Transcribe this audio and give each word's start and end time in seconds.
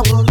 I 0.00 0.12
will 0.12 0.29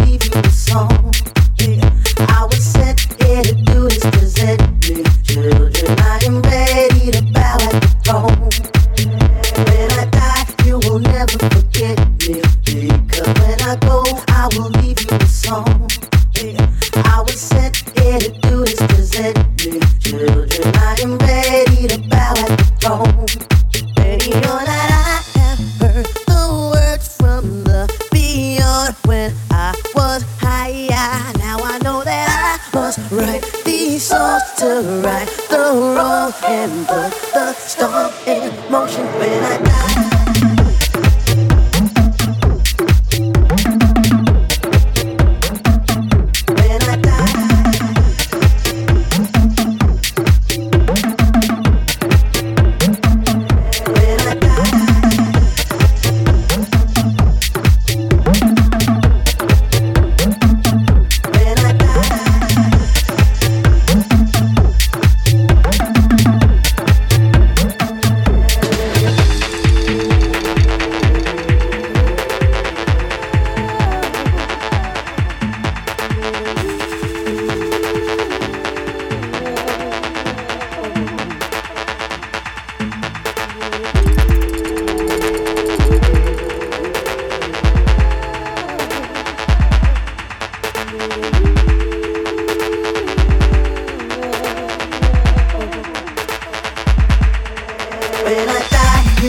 He 33.90 33.98
sought 33.98 34.56
to 34.58 34.82
right 35.04 35.26
the 35.50 35.72
wrong 35.74 36.32
and 36.46 36.86
put 36.86 37.10
the 37.34 37.52
storm 37.54 38.12
in 38.24 38.70
motion 38.70 39.04
when 39.18 39.42
I 39.42 39.58
die. 39.58 40.19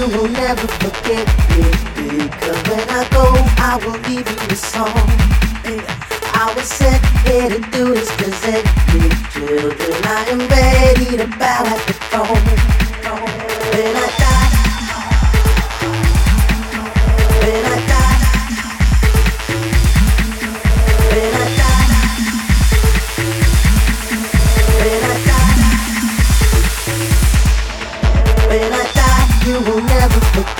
you 0.02 0.08
will 0.18 0.30
never 0.30 0.68
forget 0.68 1.28
me. 1.52 1.64
Because 2.18 2.62
when 2.70 2.90
I 2.90 3.08
go, 3.12 3.26
I 3.62 3.78
will 3.84 4.00
leave 4.10 4.28
you 4.28 4.48
a 4.50 4.56
song. 4.56 5.08
I 6.34 6.52
was 6.56 6.68
sent 6.68 7.06
here 7.24 7.50
to 7.50 7.60
do 7.70 7.94
this, 7.94 8.10
present 8.16 8.66
me. 8.94 9.10
Children, 9.32 10.02
I 10.04 10.26
am 10.34 10.40
ready 10.50 11.18
to 11.18 11.28
bow 11.38 11.66
at 11.68 11.86
the 11.86 12.01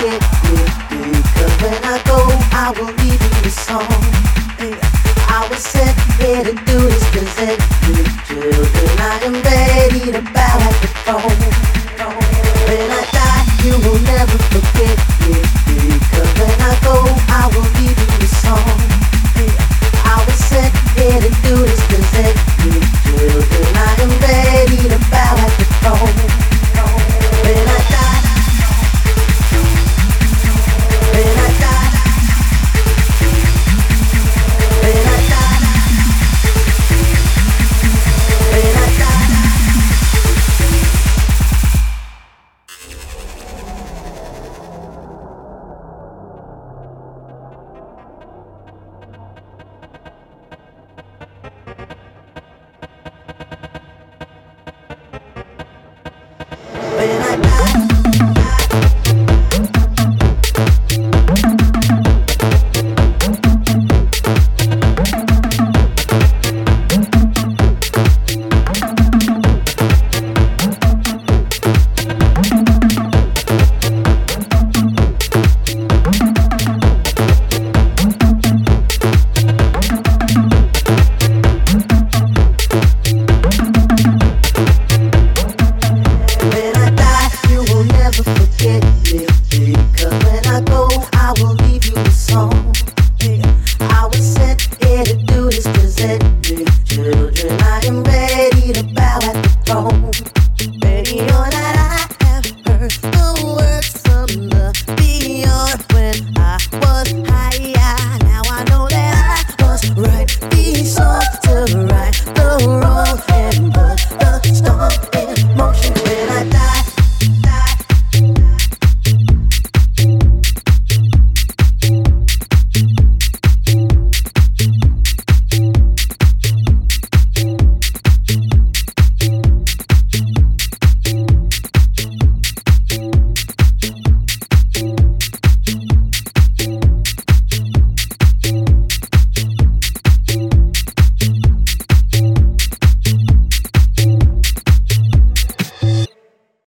Cause 0.02 1.62
when 1.62 1.78
I 1.84 2.02
go, 2.04 2.18
I 2.50 2.74
will 2.76 2.90
leave 2.98 3.22
you 3.22 3.50
song. 3.50 3.86
I 5.30 5.46
was 5.48 5.62
sent 5.62 5.96
here 6.18 6.42
to 6.42 6.52
do 6.66 6.78
this. 6.90 7.06
I 8.98 9.20
am 9.22 9.34
ready 9.46 10.10
to 10.10 10.20
bow 10.34 10.58
at 10.58 10.74
the. 10.82 11.14
When 12.66 12.90
I 12.90 13.02
die, 13.14 13.46
you 13.62 13.78
will 13.78 14.00
never 14.02 14.38
forget 14.50 14.98
me. 15.22 15.38
Because 15.94 16.34
when 16.34 16.56
I 16.58 16.74
go, 16.82 17.06
I 17.30 17.46
will 17.54 17.70
leave 17.78 17.94
you 17.94 18.18
the 18.18 18.26
song. 18.26 18.74
I 20.02 20.18
was 20.26 20.34
sent 20.34 20.74
here 20.98 21.20
to 21.20 21.30
do 21.46 21.62
this. 21.62 21.91